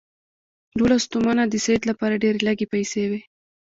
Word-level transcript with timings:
دوولس 0.77 1.03
تومنه 1.13 1.43
د 1.47 1.53
سید 1.65 1.81
لپاره 1.89 2.21
ډېرې 2.23 2.39
لږې 2.47 2.67
پیسې 2.73 3.03
وې. 3.09 3.21